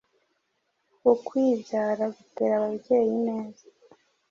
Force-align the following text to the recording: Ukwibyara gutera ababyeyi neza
Ukwibyara 1.11 2.05
gutera 2.15 2.53
ababyeyi 2.59 3.15
neza 3.27 3.63